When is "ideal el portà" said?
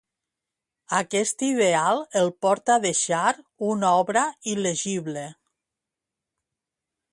1.47-2.77